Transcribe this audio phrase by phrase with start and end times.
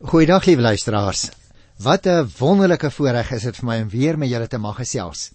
[0.00, 1.28] Goeiedag lieve luisteraars.
[1.76, 5.30] Wat 'n wonderlike voorreg is dit vir my om weer met julle te mag gesels.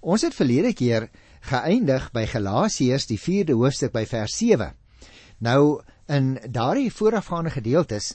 [0.00, 1.08] Ons het verlede keer
[1.40, 4.72] geëindig by Galasiërs die 4de hoofstuk by vers 7.
[5.38, 8.14] Nou in daardie voorafgaande gedeeltes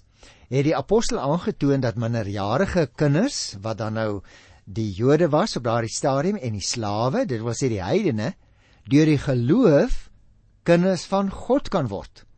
[0.50, 4.22] het die apostel aangetoon dat minderjarige kinders wat dan nou
[4.64, 8.34] die Jode was op daardie stadium en die slawe, dit wil sê die heidene,
[8.88, 10.10] deur die geloof
[10.64, 12.29] kinders van God kan word.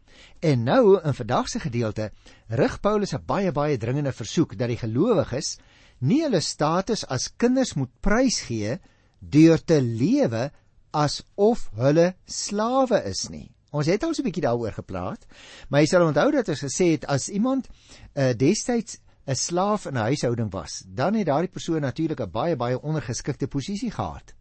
[0.42, 2.12] En nou in vandag se gedeelte
[2.48, 5.58] rig Paulus 'n baie baie dringende versoek dat die gelowiges
[6.00, 8.80] nie hulle status as kinders moet prysgee
[9.20, 10.52] deur te lewe
[10.92, 13.52] asof hulle slawe is nie.
[13.70, 15.26] Ons het al so 'n bietjie daaroor gepraat,
[15.70, 17.70] maar jy sal onthou dat ons gesê het as iemand
[18.16, 22.56] uh, destyds 'n slaaf in 'n huishouding was, dan het daardie persoon natuurlik 'n baie
[22.56, 24.34] baie ondergeskikte posisie gehad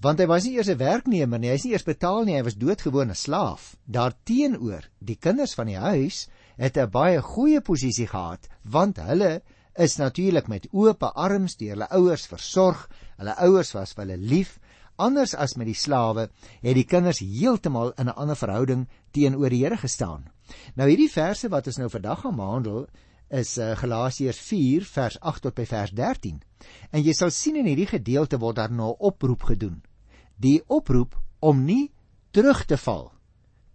[0.00, 2.44] want hy was nie eers 'n werknemer nie, hy is nie eers betaal nie, hy
[2.44, 3.76] was doodgewone slaaf.
[3.84, 9.42] Daarteenoor, die kinders van die huis het 'n baie goeie posisie gehad, want hulle
[9.76, 12.88] is natuurlik met oop arms deur hulle ouers versorg.
[13.18, 14.58] Hulle ouers was vir hulle lief.
[14.96, 16.30] Anders as met die slawe,
[16.62, 20.30] het die kinders heeltemal in 'n ander verhouding teenoor die Here gestaan.
[20.76, 22.86] Nou hierdie verse wat ons nou vandag gaan behandel,
[23.30, 26.42] is uh, Galasiërs 4 vers 8 tot by vers 13.
[26.90, 29.82] En jy sal sien in hierdie gedeelte word daar nou 'n oproep gedoen
[30.40, 31.90] die oproep om nie
[32.32, 33.10] terug te val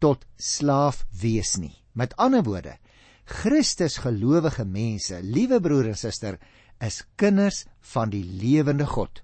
[0.04, 1.74] tot slaaf wees nie.
[1.94, 2.76] Met ander woorde,
[3.26, 6.38] Christus gelowige mense, liewe broer en suster,
[6.84, 9.22] is kinders van die lewende God.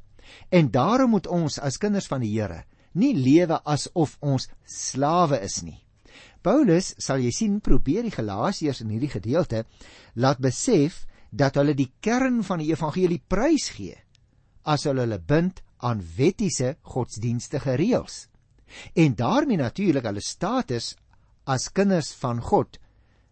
[0.50, 5.62] En daarom moet ons as kinders van die Here nie lewe asof ons slawe is
[5.64, 5.78] nie.
[6.42, 9.66] Paulus, sal jy sien, probeer die Galasiërs in hierdie gedeelte
[10.16, 13.95] laat besef dat hulle die kern van die evangelie prys gee
[14.67, 18.28] as hulle hulle bind aan wettiese godsdienstige reëls.
[18.96, 20.94] En daarmee natuurlik hulle status
[21.44, 22.80] as kinders van God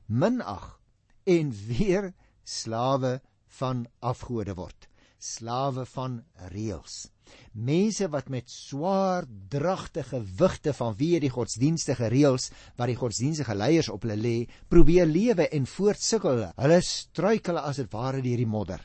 [0.05, 0.79] minag
[1.23, 3.19] en weer slawe
[3.59, 4.89] van afgode word
[5.19, 6.21] slawe van
[6.53, 7.09] reëls.
[7.53, 12.49] Mense wat met swaar dragtige wigte vanweë die godsdienstige reëls
[12.79, 14.37] wat die godsdienstige leiers op hulle lê
[14.71, 16.79] probeer lewe en voortsukkel hulle.
[16.89, 18.81] Struikel as dit ware deur die modder.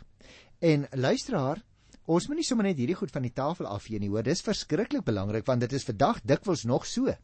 [0.60, 1.62] En luisteraar
[2.04, 4.24] Ons moet nie sommer net hierdie goed van die tafel afvee nie, hoor.
[4.26, 7.14] Dis verskriklik belangrik want dit is vandag dikwels nog so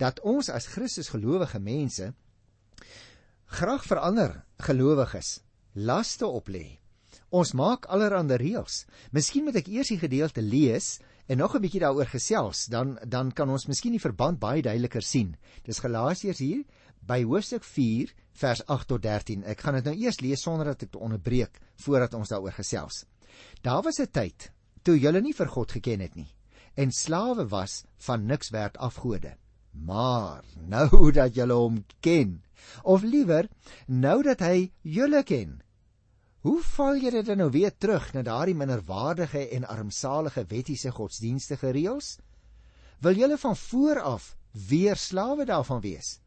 [0.00, 2.12] dat ons as Christus gelowige mense
[3.54, 5.40] graag verander gelowiges
[5.74, 6.78] laste oplê.
[7.34, 8.84] Ons maak allerlei reëls.
[9.12, 13.32] Miskien moet ek eers die gedeelte lees en nog 'n bietjie daaroor gesels, dan dan
[13.32, 15.36] kan ons miskien die verband baie duideliker sien.
[15.64, 16.64] Dis Galasiërs hier
[17.06, 19.44] by hoofstuk 4 vers 8 tot 13.
[19.44, 23.04] Ek gaan dit nou eers lees sonder dat ek onderbreek voordat ons daaroor gesels.
[23.62, 26.28] Daar was 'n tyd toe julle nie vir God geken het nie
[26.74, 29.36] en slawe was van niks werd afgode.
[29.70, 32.42] Maar nou dat julle hom ken,
[32.82, 33.48] of liewer
[33.86, 35.60] nou dat hy julle ken,
[36.44, 42.18] hoe val julle dan nou weer terug na daardie minderwaardige en armsalige wettiese godsdienstige reëls?
[43.00, 46.18] Wil julle van voor af weer slawe daarvan wees?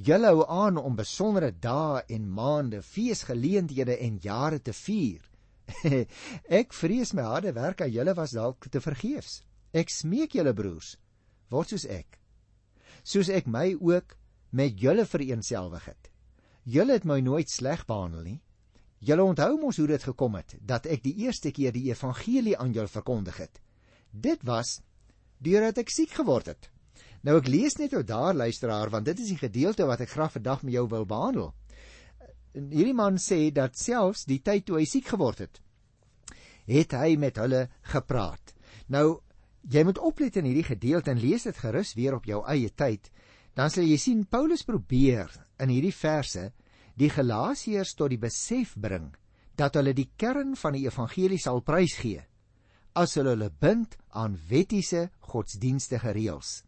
[0.00, 5.30] Julle hou aan om besondere dae en maande, feesgeleenthede en jare te vier
[6.60, 9.40] ek vrees my harde werk aan julle was dalk te vergeefs.
[9.72, 10.96] Ek smeek julle broers,
[11.50, 12.18] word soos ek.
[13.06, 14.16] Soos ek my ook
[14.56, 16.10] met julle vereensgewig het.
[16.66, 18.40] Julle het my nooit sleg behandel nie.
[19.00, 22.74] Julle onthou mos hoe dit gekom het dat ek die eerste keer die evangelie aan
[22.76, 23.62] julle verkondig het.
[24.10, 24.80] Dit was
[25.40, 26.68] deurdat ek siek geword het.
[27.26, 30.32] Nou ek lees net ou daar luisteraar want dit is die gedeelte wat ek graag
[30.38, 31.50] vandag met jou wil behandel.
[32.54, 35.60] Hierdie man sê dat selfs die tyd toe hy siek geword het,
[36.66, 38.54] het hy met hulle gepraat.
[38.90, 39.20] Nou,
[39.70, 43.10] jy moet oplet in hierdie gedeelte en lees dit gerus weer op jou eie tyd,
[43.54, 45.30] dan sal jy sien Paulus probeer
[45.60, 46.48] in hierdie verse
[46.98, 49.10] die Galasiërs tot die besef bring
[49.60, 52.24] dat hulle die kern van die evangelie sal prysgee
[52.98, 56.60] as hulle hulle bind aan wettiese godsdienstige reëls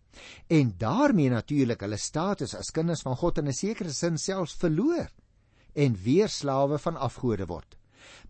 [0.48, 5.08] en daarmee natuurlik hulle status as kinders van God in 'n sekere sin selfs verloor
[5.74, 7.76] en weer slawe van afgode word.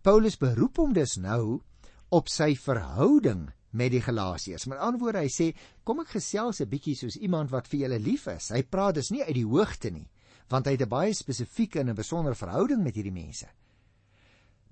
[0.01, 1.61] Paulus beroep hom dus nou
[2.09, 4.67] op sy verhouding met die Galasiërs.
[4.69, 5.53] Met ander woorde, hy sê,
[5.83, 8.49] kom ek gesels 'n bietjie soos iemand wat vir julle lief is.
[8.49, 10.09] Hy praat dus nie uit die hoogte nie,
[10.49, 13.47] want hy het 'n baie spesifieke en 'n besondere verhouding met hierdie mense.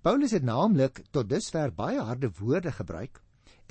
[0.02, 3.22] Paulus het naamlik tot dusver baie harde woorde gebruik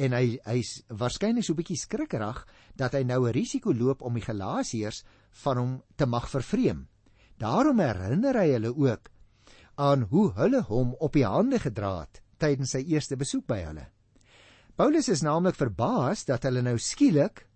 [0.00, 4.14] en hy hy's waarskynlik so 'n bietjie skrikkerig dat hy nou 'n risiko loop om
[4.14, 5.04] die Galasiërs
[5.44, 6.88] van hom te mag vervreem.
[7.38, 9.10] Daarom herinner hy hulle ook
[9.76, 13.86] aan hoe hulle hom op die hande gedra het tydens sy eerste besoek by hulle.
[14.76, 17.46] Paulus is naamlik verbaas dat hulle nou skielik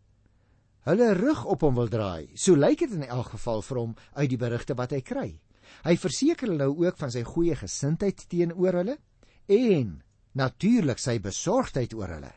[0.84, 2.28] hulle rug op hom wil draai.
[2.36, 5.40] So lyk dit in elk geval vir hom uit die berigte wat hy kry.
[5.84, 8.98] Hy verseker hulle nou ook van sy goeie gesindheid teenoor hulle
[9.48, 10.03] en
[10.34, 12.32] natuurlik sy besorgdheid oor hulle.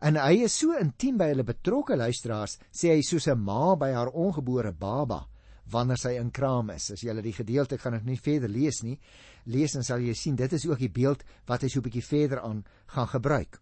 [0.00, 3.92] En hy is so intiem by hulle betrokke luisteraars, sê hy soos 'n ma by
[3.92, 5.26] haar ongebore baba
[5.70, 6.90] wanneer sy in kraam is.
[6.90, 8.98] As jy die gedeelte gaan ek nie verder lees nie.
[9.46, 12.02] Lees en sal jy sien dit is ook die beeld wat hy so 'n bietjie
[12.02, 13.60] verder aan gaan gebruik.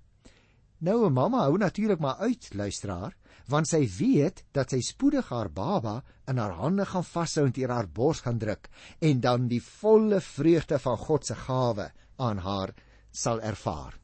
[0.81, 3.17] Nou 'n mamma hou natuurlik maar uit luisteraar,
[3.49, 7.71] want sy weet dat sy spoedig haar baba in haar hande gaan vashou en teen
[7.71, 8.69] haar bors gaan druk
[9.01, 12.75] en dan die volle vreugde van God se gawe aan haar
[13.13, 13.95] sal ervaar.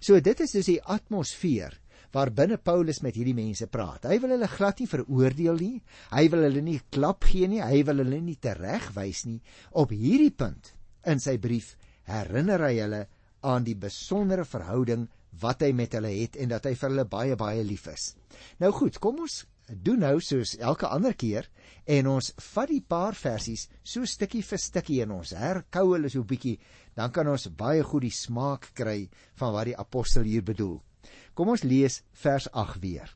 [0.00, 1.78] So dit is dus die atmosfeer
[2.14, 4.08] waar binne Paulus met hierdie mense praat.
[4.10, 5.76] Hy wil hulle glad nie veroordeel nie.
[6.10, 7.62] Hy wil hulle nie klap gee nie.
[7.62, 9.38] Hy wil hulle nie teregwys nie.
[9.78, 10.72] Op hierdie punt
[11.06, 11.76] in sy brief
[12.10, 13.04] herinner hy hulle
[13.46, 15.06] aan die besondere verhouding
[15.40, 18.10] wat hy met hulle het en dat hy vir hulle baie baie lief is.
[18.58, 21.46] Nou goed, kom ons doen nou soos elke ander keer
[21.86, 26.24] en ons vat die paar versies so stukkie vir stukkie en ons herkou hulle so
[26.24, 26.58] bietjie,
[26.96, 29.08] dan kan ons baie goed die smaak kry
[29.40, 30.80] van wat die apostel hier bedoel.
[31.34, 33.08] Kom ons lees vers 8 weer.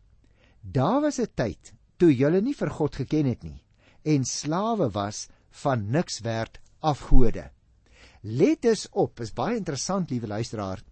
[0.63, 3.61] Daar was 'n tyd toe julle nie vir God geken het nie
[4.05, 7.51] en slawe was van niks werd afgode.
[8.23, 10.83] Let dus op, is baie interessant liewe luisteraar.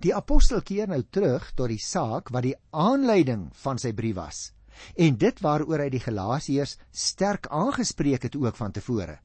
[0.00, 4.52] Die apostel keer nou terug tot die saak wat die aanleiding van sy brief was
[4.96, 9.18] en dit waaroor hy die Galasiërs sterk aangespreek het ook van tevore.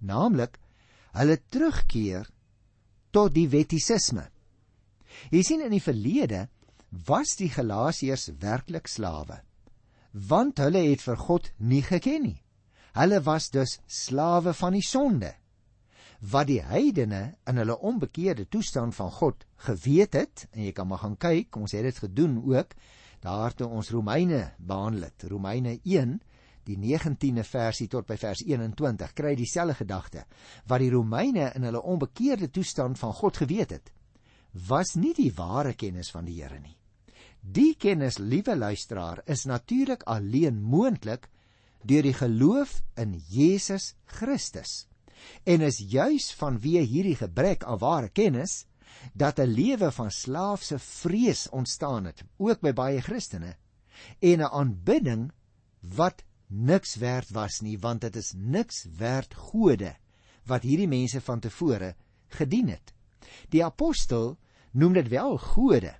[0.00, 0.58] Naamlik
[1.16, 2.28] hulle terugkeer
[3.10, 4.28] tot die wettisisme.
[5.30, 6.46] Jy sien in die verlede
[7.06, 9.42] was die Galasiërs werklik slawe
[10.10, 12.40] want hulle het vir God nie geken nie.
[12.98, 15.36] Hulle was dus slawe van die sonde
[16.20, 21.00] wat die heidene in hulle onbekeerde toestand van God geweet het en jy kan maar
[21.00, 22.74] gaan kyk ons het dit gedoen ook
[23.20, 26.18] daar toe ons Romeine behandel het Romeine 1
[26.64, 30.24] die 19de versie tot by vers 21 kry dieselfde gedagte.
[30.66, 33.92] Wat die Romeine in hulle onbekeerde toestand van God geweet het
[34.50, 36.76] was nie die ware kennis van die Here nie.
[37.40, 41.28] Die kennis liewe luisteraar is natuurlik alleen moontlik
[41.86, 44.88] deur die geloof in Jesus Christus.
[45.44, 48.66] En is juis vanweë hierdie gebrek aan ware kennis
[49.14, 53.56] dat 'n lewe van slaafse vrees ontstaan het ook by baie Christene
[54.18, 55.32] en 'n aanbidding
[55.80, 59.96] wat niks werd was nie want dit is niks werd gode
[60.44, 61.94] wat hierdie mense van tevore
[62.28, 62.94] gedien het.
[63.48, 64.38] Die apostel
[64.70, 65.94] noem dit wel gode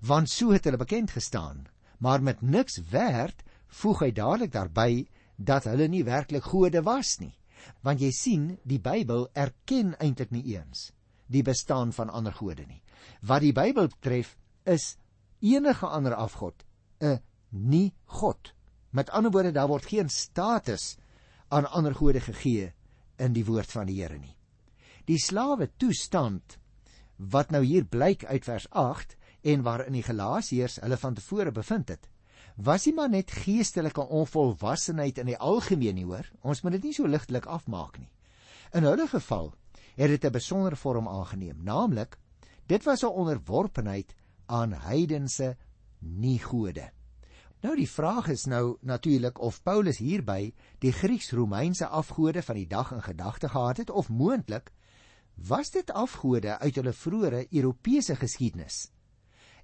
[0.00, 1.64] want so het hulle bekend gestaan
[1.98, 7.34] maar met niks werd voeg hy dadelik daarby dat hulle nie werklik gode was nie
[7.82, 10.92] want jy sien die Bybel erken eintlik nie eens
[11.26, 12.82] die bestaan van ander gode nie.
[13.20, 14.96] Wat die Bybel betref is
[15.40, 16.64] enige ander afgod
[17.00, 18.54] 'n nie god.
[18.90, 20.96] Met ander woorde daar word geen status
[21.48, 22.72] aan ander gode gegee
[23.16, 24.36] in die woord van die Here nie.
[25.04, 26.58] Die slawe toestand
[27.16, 31.88] wat nou hier blyk uit vers 8 en waarin die Galasiërs hulle van tevore bevind
[31.88, 32.08] het,
[32.56, 36.94] was nie maar net geestelike onvolwassenheid in die algemeen nie hoor ons moet dit nie
[36.94, 38.10] so ligtelik afmaak nie
[38.74, 39.52] in hulle geval
[39.94, 42.18] het dit 'n besondere vorm aangeneem naamlik
[42.66, 44.14] dit was 'n onderworpenheid
[44.46, 45.56] aan heidense
[45.98, 46.90] nie gode
[47.60, 52.92] nou die vraag is nou natuurlik of Paulus hierby die Grieks-Romeinse afgode van die dag
[52.92, 54.72] in gedagte gehad het of moontlik
[55.34, 58.94] was dit afgode uit hulle vroeëre Europese geskiedenis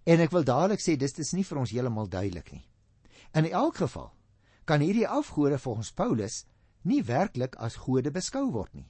[0.04, 2.64] en ek wil dadelik sê dis dis nie vir ons heeltemal duidelik nie.
[3.36, 4.10] In elk geval
[4.64, 6.44] kan hierdie afgode volgens Paulus
[6.82, 8.88] nie werklik as gode beskou word nie.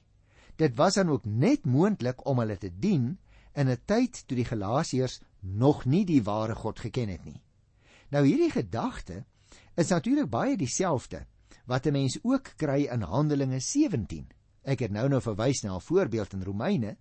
[0.61, 3.17] Dit was dan ook net moontlik om hulle te dien
[3.57, 7.41] in 'n tyd toe die Galasiërs nog nie die ware God geken het nie.
[8.09, 9.25] Nou hierdie gedagte
[9.75, 11.25] is natuurlik baie dieselfde
[11.65, 14.27] wat 'n mens ook kry in Handelinge 17.
[14.61, 16.97] Ek het nou nou verwys na 'n voorbeeld in Romeine,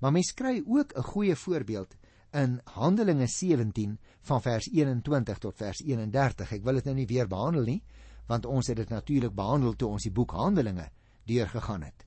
[0.00, 1.96] maar mens kry ook 'n goeie voorbeeld
[2.32, 6.52] in Handelinge 17 van vers 21 tot vers 31.
[6.52, 7.82] Ek wil dit nou nie weer behandel nie,
[8.26, 10.88] want ons het dit natuurlik behandel toe ons die boek Handelinge
[11.24, 12.03] deurgegaan het.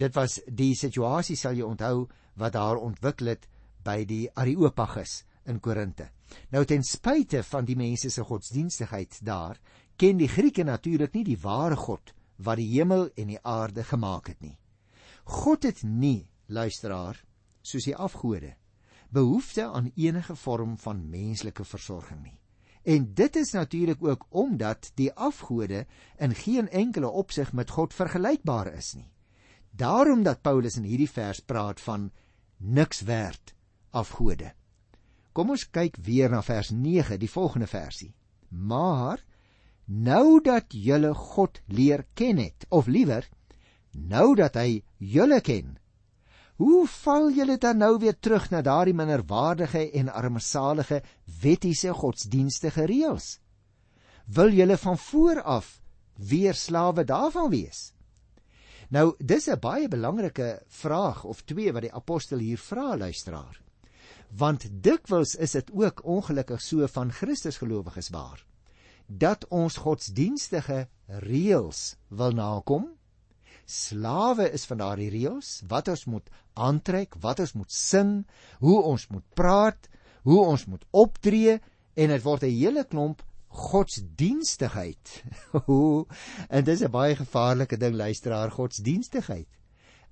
[0.00, 2.06] Dit was die situasie sal jy onthou
[2.40, 3.44] wat daar ontwikkel het
[3.84, 6.08] by die Areopagus in Korinte.
[6.52, 9.60] Nou ten spyte van die mense se godsdienstigheid daar,
[10.00, 14.32] ken die Grieke natuurlik nie die ware God wat die hemel en die aarde gemaak
[14.32, 14.56] het nie.
[15.24, 17.20] God het nie, luisteraar,
[17.62, 18.54] soos die afgode
[19.10, 22.36] behoefte aan enige vorm van menslike versorging nie.
[22.82, 25.86] En dit is natuurlik ook omdat die afgode
[26.18, 29.10] in geen enkele opsig met God vergelykbaar is nie.
[29.70, 32.10] Daarom dat Paulus in hierdie vers praat van
[32.56, 33.54] niks werd
[33.90, 34.52] afgode.
[35.32, 38.14] Kom ons kyk weer na vers 9, die volgende versie.
[38.48, 39.22] Maar
[39.84, 43.28] nou dat julle God leer ken het, of liewer
[43.90, 45.78] nou dat hy julle ken,
[46.60, 51.00] hoe val julle dan nou weer terug na daardie minderwaardige en armsalige
[51.40, 53.38] wettiese godsdienstige reëls?
[54.26, 55.80] Wil julle van voor af
[56.14, 57.94] weer slawe daarvan wees?
[58.90, 63.60] Nou, dis 'n baie belangrike vraag of twee wat die apostel hier vra luisteraar.
[64.36, 68.44] Want dikwels is dit ook ongelukkig so van Christusgelowiges waar
[69.06, 72.88] dat ons godsdienstige reëls wil nakom.
[73.64, 78.26] Slawe is van daardie reëls wat ons moet aantrek, wat ons moet sing,
[78.58, 79.88] hoe ons moet praat,
[80.22, 81.60] hoe ons moet optree
[81.94, 85.22] en dit word 'n hele klomp godsdienstigheid.
[86.56, 89.48] en dis 'n baie gevaarlike ding luisteraar, godsdienstigheid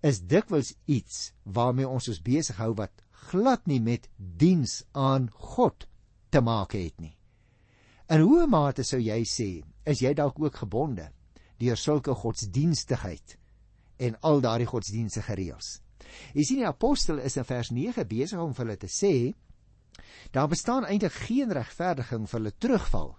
[0.00, 5.88] is dikwels iets waarmee ons ons besig hou wat glad nie met diens aan God
[6.30, 7.16] te maak het nie.
[8.09, 11.11] In hoe mate sou jy sê, is jy dalk ook gebonde
[11.59, 13.37] deur sulke godsdienstigheid
[13.99, 15.80] en al daardie godsdienstige reëls?
[16.35, 19.14] Jy sien die apostel is in vers 9 besig om vir hulle te sê
[20.30, 23.16] daar bestaan eintlik geen regverdiging vir hulle terugval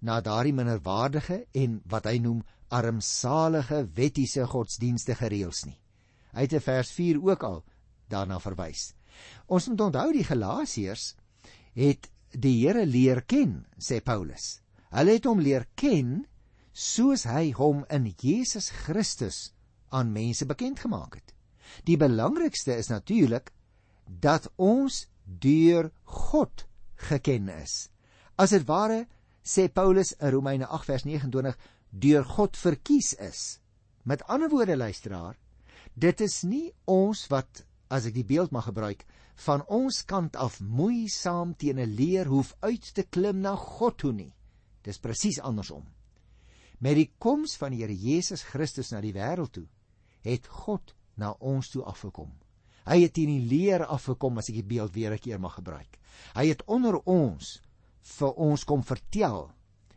[0.00, 5.78] na daardie minderwaardige en wat hy noem armsalige wettiese godsdienstige reëls nie.
[6.34, 7.62] Hy het in vers 4 ook al
[8.12, 8.92] daarna verwys.
[9.46, 11.14] Ons moet onthou die Galasiërs
[11.76, 14.60] het die Here leer ken, sê Paulus.
[14.92, 16.26] Hulle het hom leer ken
[16.76, 19.52] soos hy hom in Jesus Christus
[19.88, 21.32] aan mense bekend gemaak het.
[21.88, 23.50] Die belangrikste is natuurlik
[24.06, 26.66] dat ons deur God
[27.08, 27.88] geken is.
[28.36, 29.06] As dit ware
[29.46, 31.56] sê Paulus in Romeine 8 vers 29
[31.90, 33.60] deur God verkies is.
[34.02, 35.36] Met ander woorde luisteraar,
[35.94, 39.04] dit is nie ons wat as ek die beeld mag gebruik,
[39.46, 44.12] van ons kant af moeisaam teen 'n leer hoef uit te klim na God toe
[44.12, 44.34] nie.
[44.82, 45.84] Dis presies andersom.
[46.78, 49.66] Met die koms van die Here Jesus Christus na die wêreld toe,
[50.22, 52.32] het God na ons toe afgekom.
[52.86, 55.98] Hy het teen die leer afgekom as ek die beeld weer 'n keer mag gebruik.
[56.34, 57.60] Hy het onder ons
[58.06, 59.50] vir ons kom vertel,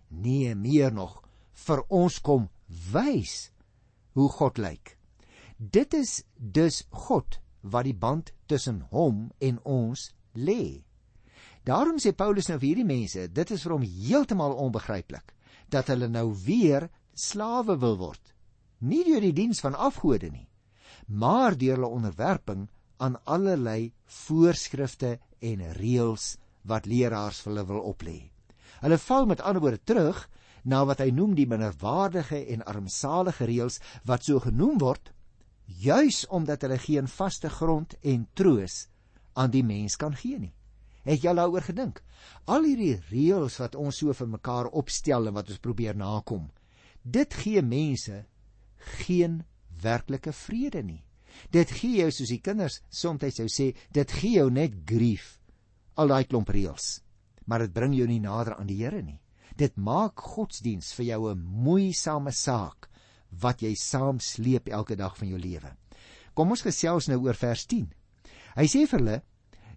[0.10, 1.20] nee meer nog,
[1.66, 2.48] vir ons kom
[2.94, 3.52] wys
[4.18, 4.96] hoe God lyk.
[5.58, 10.86] Dit is dus God wat die band tussen hom en ons lê.
[11.68, 15.36] Daarom sê Paulus nou vir hierdie mense, dit is vir hom heeltemal onbegryplik
[15.70, 18.34] dat hulle nou weer slawe wil word.
[18.80, 20.48] Nie deur die diens van afgode nie,
[21.08, 22.70] maar deur hulle onderwerping
[23.04, 23.92] aan allerlei
[24.24, 26.38] voorskrifte en reëls
[26.68, 28.18] wat leraars vir hulle wil oplê.
[28.80, 30.28] Hulle val met ander woorde terug
[30.64, 35.12] na wat hy noem die minderwaardige en armsalige reëls wat so genoem word
[35.70, 38.88] juis omdat hulle geen vaste grond en troos
[39.34, 40.54] aan die mens kan gee nie.
[41.06, 42.02] Het jy daaroor gedink?
[42.46, 46.50] Al hierdie reëls wat ons so vir mekaar opstel en wat ons probeer nakom,
[47.04, 48.26] dit gee mense
[49.00, 49.44] geen
[49.82, 51.04] werklike vrede nie.
[51.54, 55.39] Dit gee jou soos die kinders soms sou sê, dit gee jou net grief.
[56.00, 57.02] Al daai klomp reëls,
[57.52, 59.20] maar dit bring jou nie nader aan die Here nie.
[59.60, 62.88] Dit maak godsdiens vir jou 'n moeisame saak
[63.42, 65.76] wat jy saam sleep elke dag van jou lewe.
[66.34, 67.92] Kom ons gesels nou oor vers 10.
[68.56, 69.22] Hy sê vir hulle: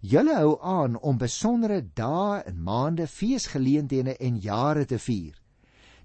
[0.00, 5.35] "Julle hou aan om besondere dae en maande, feesgeleenthede en jare te vier."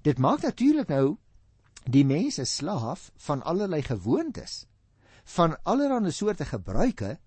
[0.04, 1.18] Dit maak natuurlik nou
[1.86, 4.66] die mense slaaf van allerlei gewoontes,
[5.26, 7.20] van allerlei soorte gebruike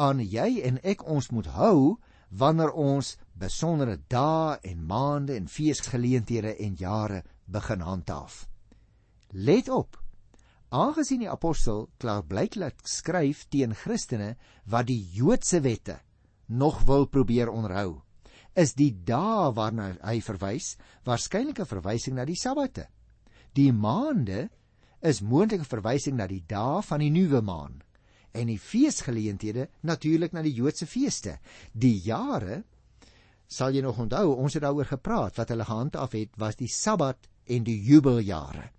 [0.00, 1.98] waaraan jy en ek ons moet hou
[2.30, 8.46] wanneer ons besondere dae en maande en feesgeleenthede en jare begin handhaaf.
[9.32, 9.98] Let op.
[10.70, 15.98] Aangesien die apostel klaarblyklik skryf teen Christene wat die Joodse wette
[16.46, 18.00] nog wil probeer onderhou,
[18.56, 22.88] is die dae waarna hy verwys waarskynlik 'n verwysing na die Sabbate.
[23.52, 24.48] Die maande
[25.02, 27.82] is moontlik 'n verwysing na die dae van die nuwe maan
[28.32, 31.38] en die feesgeleenthede natuurlik na die Joodse feeste.
[31.72, 32.62] Die jare
[33.50, 37.26] sal jy nog onthou, ons het daaroor gepraat wat hulle gehandhaaf het was die Sabbat
[37.50, 38.70] en die jubeljare.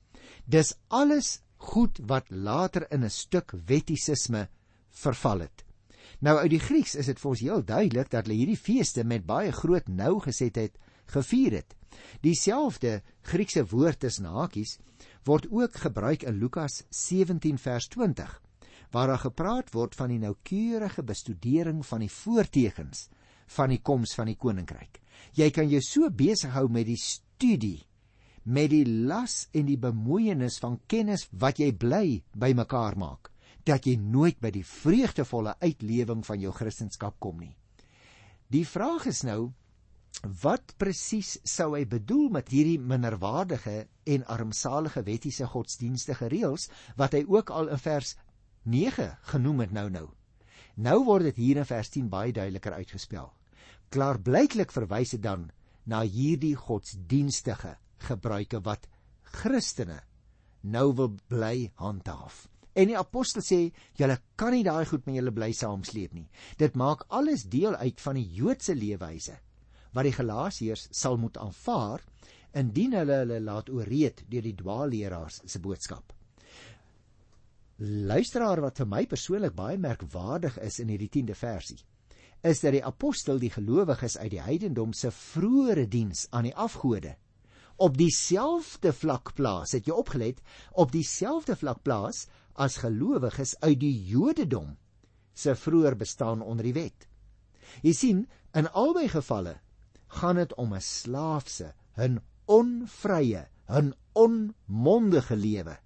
[0.47, 1.41] Dis alles
[1.71, 4.47] goed wat later in 'n stuk wettisisme
[4.89, 5.65] verval het.
[6.19, 9.25] Nou uit die Grieks is dit vir ons heel duidelik dat hulle hierdie feeste met
[9.25, 11.75] baie groot nougesetheid gevier het.
[12.21, 14.79] Dieselfde Griekse woord tussen hakies
[15.23, 18.40] word ook gebruik in Lukas 17 vers 20
[18.91, 23.07] waar daar gepraat word van die noukeurige bestudering van die voortekens
[23.55, 25.01] van die koms van die koninkryk.
[25.35, 27.81] Jy kan jou so besig hou met die studie
[28.43, 33.29] met die las en die bemoeienis van kennis wat jy bly bymekaar maak
[33.65, 37.53] dat jy nooit by die vreugdevolle uitlewing van jou kristendom kom nie.
[38.49, 39.51] Die vraag is nou
[40.41, 46.67] wat presies sou hy bedoel met hierdie minderwaardige en armsalige wettiese godsdienstige reëls
[46.97, 48.15] wat hy ook al in vers
[48.63, 50.07] 9 genoem het nou nou.
[50.75, 53.31] Nou word dit hier in vers 10 baie duideliker uitgespel.
[53.91, 55.49] Klaarblyklik verwys dit dan
[55.85, 57.75] na hierdie godsdienstige
[58.07, 58.87] gebruike wat
[59.41, 60.01] Christene
[60.61, 62.47] nou wil bly handhaaf.
[62.73, 63.59] En die apostel sê,
[63.99, 66.29] julle kan nie daai goed met julle bly saamsleep nie.
[66.57, 69.37] Dit maak alles deel uit van die Joodse leefwyse
[69.91, 71.99] wat die Galasiërs sal moet aanvaar
[72.55, 76.13] indien hulle hulle laat ooreed deur die dwaalleraars se boodskap.
[77.81, 81.79] Luisteraar wat vir my persoonlik baie merkwaardig is in hierdie 10de versie,
[82.45, 87.15] is dat die apostel die gelowiges uit die heidendom se vroeëre diens aan die afgode
[87.81, 89.73] op dieselfde vlak plaas.
[89.73, 90.37] Het jy opgelet?
[90.77, 94.75] Op dieselfde vlak plaas as gelowiges uit die Jodendom
[95.33, 97.07] se vroeër bestaan onder die wet.
[97.81, 99.57] Jy sien, in albei gevalle
[100.21, 105.79] gaan dit om 'n slaafse, 'n onvrye, 'n onmondige lewe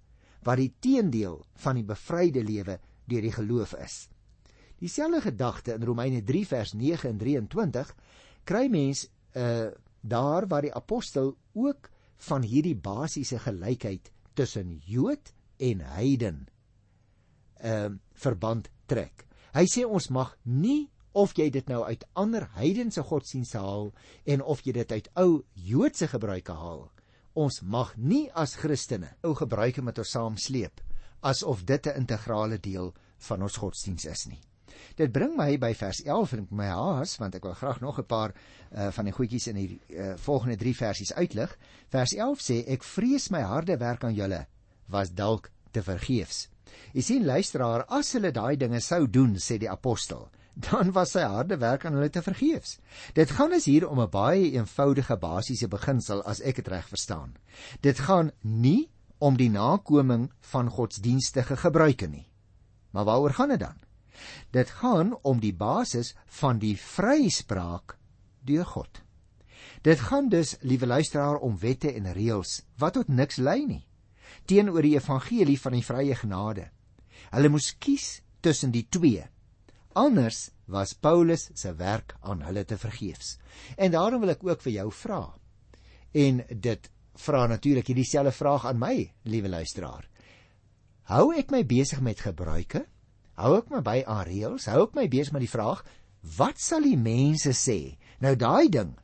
[0.46, 2.78] wat die teendeel van die bevryde lewe
[3.10, 4.06] deur die geloof is.
[4.78, 7.94] Dieselfde gedagte in Romeine 3 vers 9 en 23
[8.44, 9.72] kry mens uh
[10.06, 11.88] daar waar die apostel ook
[12.28, 16.46] van hierdie basiese gelykheid tussen Jood en heiden
[17.56, 19.26] ehm uh, verband trek.
[19.56, 23.90] Hy sê ons mag nie of jy dit nou uit ander heidense godsdienste haal
[24.24, 26.86] en of jy dit uit ou Joodse gebruike haal.
[27.36, 30.80] Ons mag nie as Christene ou gebruike met ons saam sleep
[31.20, 32.94] asof dit 'n integrale deel
[33.28, 34.40] van ons godsdiens is nie.
[34.96, 38.06] Dit bring my by vers 11 en my haas want ek wil graag nog 'n
[38.06, 41.58] paar uh, van die goedjies in die uh, volgende 3 versies uitlig.
[41.88, 44.46] Vers 11 sê ek vrees my harde werk aan julle
[44.86, 46.48] was dalk te vergeefs.
[46.92, 51.20] Jy sien luisteraar, as hulle daai dinge sou doen, sê die apostel, dan was sy
[51.20, 52.78] harde werk aan hulle te vergeefs.
[53.12, 57.36] Dit gaan is hier om 'n baie eenvoudige basiese beginsel as ek dit reg verstaan.
[57.80, 62.28] Dit gaan nie om die nakoming van godsdienstige gebruike nie.
[62.90, 63.76] Maar waaroor gaan dit dan?
[64.50, 67.98] Dit gaan om die basis van die vryspraak
[68.40, 69.02] deur God.
[69.82, 73.86] Dit gaan dus, liewe luisteraar, om wette en reëls wat tot niks lei nie
[74.46, 76.70] teenoor die evangelie van die vrye genade.
[77.30, 79.26] Hulle moes kies tussen die twee
[79.96, 83.36] Anders was Paulus se werk aan hulle te vergeefs.
[83.76, 85.22] En daarom wil ek ook vir jou vra.
[86.12, 90.08] En dit vra natuurlik hierdie selfde vraag aan my, liewe luisteraar.
[91.06, 92.82] Hou ek my besig met gebruike?
[93.38, 94.66] Hou ek my by aan reëls?
[94.72, 95.84] Hou ek my besig met die vraag
[96.36, 97.94] wat sal die mense sê?
[98.18, 98.96] Nou daai ding.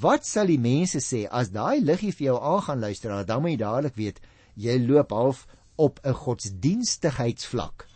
[0.00, 3.26] Wat sal die mense sê as daai liggie vir jou aangaan luisteraar?
[3.28, 4.22] Dan moet jy dadelik weet
[4.56, 5.44] jy loop half
[5.76, 7.86] op 'n godsdienstigheidsvlak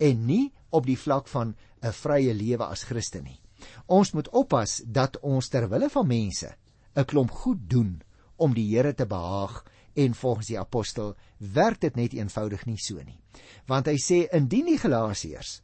[0.00, 1.54] en nie op die vlak van
[1.86, 3.40] 'n vrye lewe as Christen nie.
[3.86, 6.54] Ons moet oppas dat ons ter wille van mense
[6.96, 8.02] 'n klomp goed doen
[8.36, 13.02] om die Here te behaag en volgens die apostel werk dit net eenvoudig nie so
[13.02, 13.18] nie.
[13.66, 15.62] Want hy sê indien die Galasiërs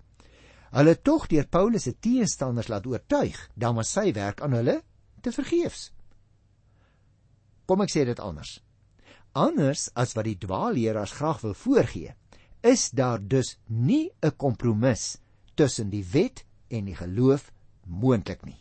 [0.73, 4.79] hulle tog deur Paulus se teenstanders laat oortuig, dan was sy werk aan hulle
[5.21, 5.91] te vergeefs.
[7.69, 8.63] Kom ek sê dit anders.
[9.37, 12.15] Anders as wat die dwaalleraars graag wil voorgee,
[12.63, 15.19] is daar dus nie 'n kompromis
[15.55, 17.51] tussen die wet en die geloof
[17.87, 18.59] moontlik nie.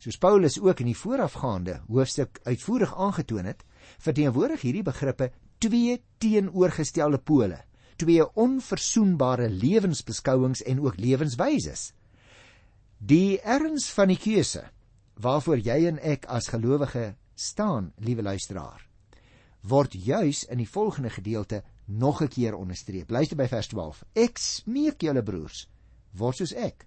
[0.00, 3.64] Soos Paulus ook in die voorafgaande hoofstuk uitvoerig aangetoon het,
[4.00, 7.58] verteenwoordig hierdie begrippe twee teenoorgestelde pole,
[8.00, 11.90] twee onverzoenbare lewensbeskouings en ook lewenswyses.
[12.98, 14.64] Die erns van die keuse
[15.20, 18.80] waarvoor jy en ek as gelowige staan, liewe luisteraar,
[19.68, 23.10] word juis in die volgende gedeelte nog 'n keer onderstreep.
[23.10, 24.04] Luister by vers 12.
[24.14, 25.68] Ek smeek julle broers,
[26.12, 26.86] word soos ek.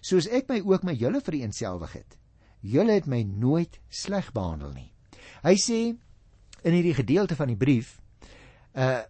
[0.00, 2.16] Soos ek my ook met julle vereenselwig het.
[2.60, 4.92] Julle het my nooit sleg behandel nie.
[5.42, 5.80] Hy sê
[6.64, 7.98] in hierdie gedeelte van die brief,
[8.74, 9.02] uh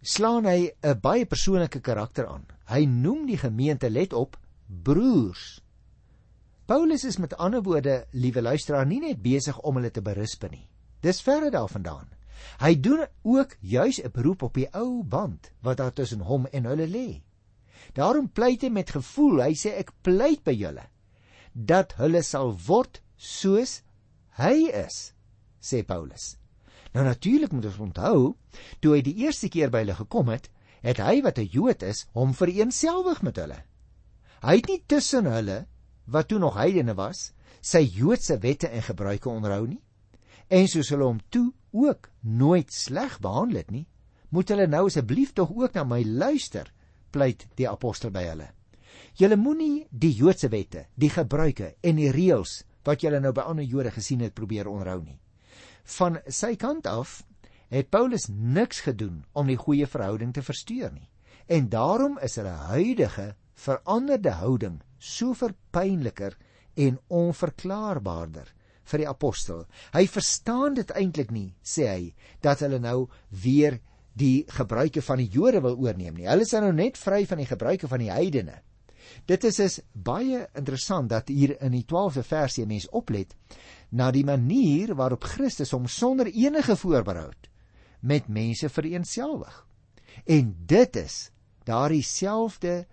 [0.00, 2.46] slaan hy 'n baie persoonlike karakter aan.
[2.72, 5.60] Hy noem die gemeente let op broers.
[6.64, 10.68] Paulus is met ander woorde, liewe luisteraar, nie net besig om hulle te berisp nie.
[11.02, 12.08] Dis verre daarvandaan.
[12.60, 16.64] Hy doen ook juis 'n beroep op die ou band wat daar tussen hom en
[16.64, 17.22] hulle lê.
[17.94, 19.42] Daarom pleit hy met gevoel.
[19.42, 20.86] Hy sê ek pleit by julle
[21.52, 23.80] dat hulle sal word soos
[24.38, 25.10] hy is,
[25.58, 26.36] sê Paulus.
[26.94, 28.20] Nou natuurlik moet ons onthou,
[28.80, 30.48] toe hy die eerste keer by hulle gekom het,
[30.82, 33.60] het hy wat 'n Jood is, hom vereenselwig met hulle.
[34.42, 35.66] Hy het nie tussen hulle
[36.06, 39.82] wat toe nog heidene was, sy Joodse wette en gebruike onderhou nie.
[40.48, 43.86] En soos hulle hom toe ook nooit sleg behandel het nie,
[44.30, 46.72] moet hulle nou asseblief tog ook na my luister
[47.10, 48.48] pleit die apostel by hulle.
[49.18, 53.66] Julle moenie die Joodse wette, die gebruike en die reëls wat julle nou by ander
[53.66, 55.18] Jode gesien het probeer onderhou nie.
[55.98, 57.20] Van sy kant af
[57.70, 61.08] het Paulus niks gedoen om die goeie verhouding te versteur nie.
[61.46, 66.36] En daarom is hulle huidige veranderde houding so verpynliker
[66.74, 68.48] en onverklaarbaarder
[68.90, 69.64] vir die apostel.
[69.94, 72.04] Hy verstaan dit eintlik nie, sê hy,
[72.42, 73.08] dat hulle nou
[73.42, 73.78] weer
[74.20, 76.28] die gebruike van die Jode wil oorneem nie.
[76.28, 78.60] Hulle is nou net vry van die gebruike van die heidene.
[79.26, 83.34] Dit is is baie interessant dat hier in die 12de versie mense oplet
[83.90, 87.48] na die manier waarop Christus hom sonder enige voorbehoud
[88.00, 89.66] met mense vereenselwig.
[90.26, 91.30] En dit is
[91.66, 92.84] daardie selfde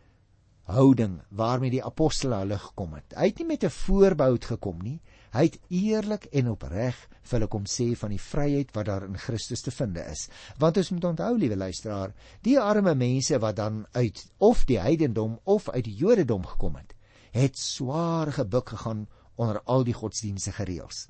[0.67, 3.15] houding waarmee die apostel hulle gekom het.
[3.15, 4.99] Hy het nie met 'n voorbehoud gekom nie.
[5.37, 9.19] Hy het eerlik en opreg vir hulle kom sê van die vryheid wat daar in
[9.21, 10.23] Christus te vind is.
[10.57, 15.35] Want ons moet onthou, liewe luisteraar, die arme mense wat dan uit of die heidendom
[15.45, 16.95] of uit die Jodendom gekom het,
[17.37, 19.03] het swaar gebuk gegaan
[19.37, 21.03] onder al die godsdienstige reëls.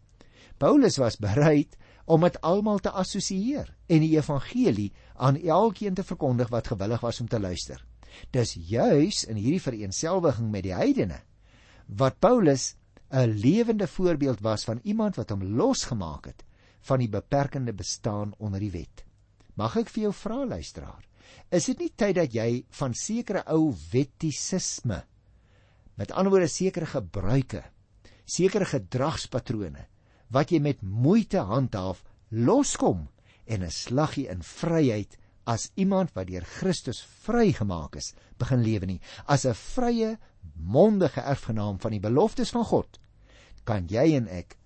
[0.60, 6.52] Paulus was bereid om met almal te assosieer en die evangelie aan elkeen te verkondig
[6.52, 7.80] wat gewillig was om te luister.
[8.36, 11.22] Dis juis in hierdie vereenselwiging met die heidene
[11.88, 12.74] wat Paulus
[13.12, 16.44] 'n lewende voorbeeld was van iemand wat hom losgemaak het
[16.80, 19.06] van die beperkende bestaan onder die wet.
[19.56, 21.04] Mag ek vir jou vra luisteraar,
[21.50, 25.04] is dit nie tyd dat jy van sekere ou wettisisme,
[25.96, 27.64] met ander woorde sekere gebruike,
[28.26, 29.88] sekere gedragspatrone
[30.30, 33.08] wat jy met moeite handhaaf, loskom
[33.48, 35.18] en 'n slaggie in vryheid
[35.48, 40.18] as iemand wat deur Christus vrygemaak is, begin lewe nie, as 'n vrye
[40.60, 43.00] mondige erfgenaam van die beloftes van God,
[43.64, 44.58] kan jy en ek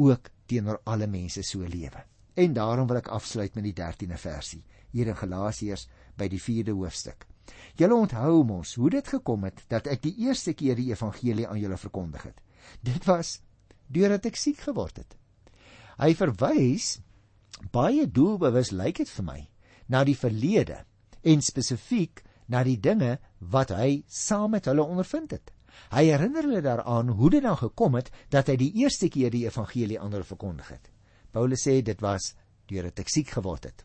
[0.00, 2.04] ook teenoor alle mense so lewe.
[2.34, 5.86] En daarom wil ek afsluit met die 13de versie hier in Galasiërs
[6.18, 7.26] by die 4de hoofstuk.
[7.78, 11.60] Julle onthou mos hoe dit gekom het dat ek die eerste keer die evangelie aan
[11.60, 12.40] julle verkondig het.
[12.82, 13.38] Dit was
[13.90, 15.16] deurdat ek siek geword het.
[16.00, 16.98] Hy verwys
[17.74, 19.40] baie doelbewus lyk dit vir my
[19.90, 20.84] na die verlede
[21.26, 25.52] en spesifiek na die dinge wat hy saam met hulle ondervind het.
[25.94, 29.46] Hy herinner hulle daaraan hoe dit dan gekom het dat hy die eerste keer die
[29.46, 30.90] evangelie aan hulle verkondig het.
[31.30, 32.34] Paulus sê dit was
[32.70, 33.84] deurdat ek siek geword het.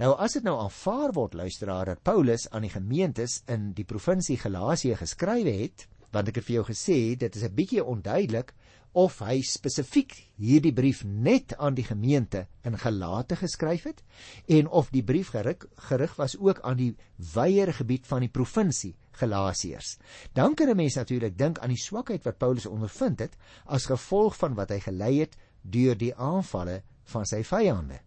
[0.00, 4.38] Nou as dit nou aanvaar word luisteraar dat Paulus aan die gemeentes in die provinsie
[4.40, 8.54] Galasië geskrywe het, want ek het vir jou gesê dit is 'n bietjie onduidelik
[8.96, 14.00] of hy spesifiek hierdie brief net aan die gemeente in Galate geskryf het
[14.48, 16.94] en of die brief gerig, gerig was ook aan die
[17.34, 19.98] wyeer gebied van die provinsie Galasiërs.
[20.32, 24.36] Dan kan 'n mens natuurlik dink aan die swakheid wat Paulus ondervind het as gevolg
[24.36, 28.00] van wat hy gelei het deur die aanvalle van sy vyande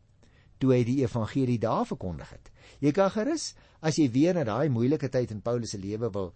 [0.57, 2.51] toe hy die evangelie daar verkondig het.
[2.79, 6.33] Jy kan gerus as jy weer na daai moeilike tyd in Paulus se lewe wil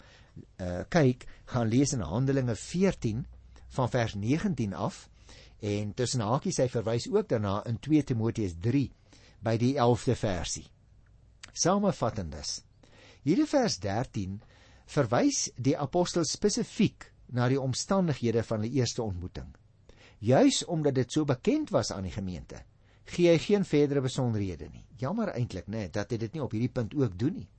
[0.62, 3.26] uh, kyk, gaan lees in Handelinge 14
[3.74, 5.08] van vers 19 af
[5.64, 8.90] en tussen hakies hy verwys ook daarna in 2 Timoteus 3
[9.44, 10.66] by die 11de versie.
[11.54, 12.62] Samevattendes.
[13.24, 14.42] Hierdie vers 13
[14.94, 19.48] verwys die apostel spesifiek na die omstandighede van die eerste ontmoeting.
[20.24, 22.62] Juis omdat dit so bekend was aan die gemeente,
[23.12, 24.86] gee hy geen verdere besonderhede nie.
[25.00, 27.50] Jammer eintlik, né, dat hy dit nie op hierdie punt ook doen nie.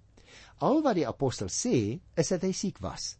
[0.65, 3.15] Al wat die apostel sê, is dat hy siek was.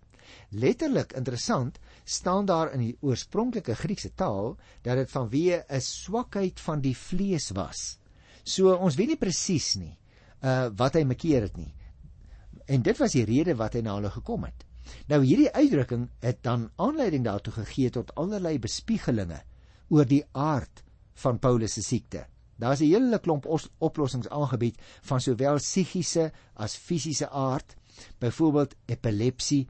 [0.51, 6.81] Letterlik interessant staan daar in die oorspronklike Griekse taal dat dit vanweë 'n swakheid van
[6.81, 7.99] die vlees was.
[8.45, 9.97] So ons weet nie presies nie
[10.43, 11.73] uh wat hy mekeer het nie.
[12.67, 14.65] En dit was die rede wat hy na hulle gekom het.
[15.09, 19.41] Nou hierdie uitdrukking het dan aanleiding daartoe gegee tot allerlei bespiegelinge
[19.89, 20.83] oor die aard
[21.25, 22.27] van Paulus se siekte.
[22.57, 23.47] Daar's 'n hele klomp
[23.79, 27.77] oplossings aangebied van sowel psigiese as fisiese aard,
[28.19, 29.69] byvoorbeeld epilepsie,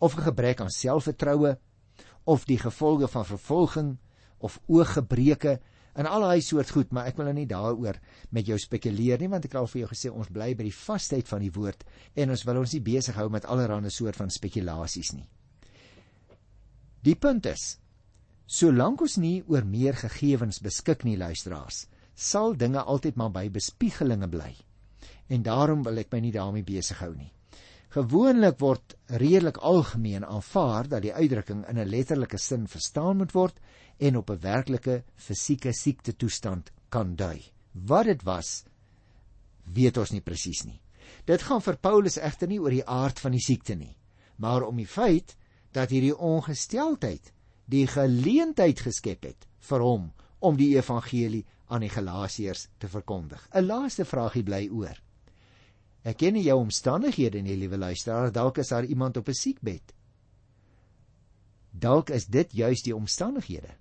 [0.00, 1.58] of 'n gebrek aan selfvertroue
[2.24, 3.98] of die gevolge van vervolging
[4.38, 5.60] of ooggebreke
[5.92, 7.98] en al daai soort goed, maar ek wil nou nie daaroor
[8.30, 10.74] met jou spekuleer nie want ek het al vir jou gesê ons bly by die
[10.74, 11.84] vasheid van die woord
[12.14, 15.26] en ons wil ons nie besig hou met allerlei soort van spekulasies nie.
[17.02, 17.78] Die punt is
[18.46, 24.28] solank ons nie oor meer gegevens beskik nie luisteraars, sal dinge altyd maar by bespiegelinge
[24.28, 24.56] bly.
[25.30, 27.30] En daarom wil ek my nie daarmee besig hou nie.
[27.90, 33.56] Gewoonlik word redelik algemeen aanvaar dat die uitdrukking in 'n letterlike sin verstaan moet word
[33.98, 37.42] en op 'n werklike fisieke siekte toestand kan dui.
[37.72, 38.64] Wat dit was,
[39.64, 40.80] weet ons nie presies nie.
[41.24, 43.96] Dit gaan vir Paulus egter nie oor die aard van die siekte nie,
[44.36, 45.36] maar om die feit
[45.72, 47.32] dat hierdie ongesteldheid
[47.66, 53.48] die geleentheid geskep het vir hom om die evangelie aan die Galasiërs te verkondig.
[53.52, 55.02] 'n Laaste vragie bly oor.
[56.02, 59.92] Ek ken nie jou omstandighede nie, liewe luisteraar, dalk is daar iemand op 'n siekbed.
[61.70, 63.76] Dalk is dit juis die omstandighede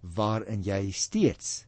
[0.00, 1.66] waarin jy steeds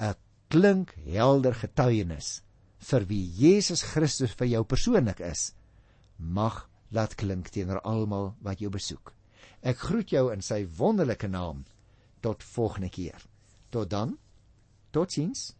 [0.00, 0.14] 'n
[0.48, 2.42] klink helder getuienis
[2.78, 5.52] vir wie Jesus Christus vir jou persoonlik is
[6.18, 9.14] mag laat klink teenoor almal wat jou besoek.
[9.62, 11.64] Ek groet jou in sy wonderlike naam.
[12.20, 13.22] Tot volgende keer.
[13.70, 14.18] Tot dan.
[14.90, 15.54] Totsiens.